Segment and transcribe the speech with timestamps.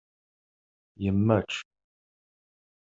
[1.03, 1.53] Yemmečč.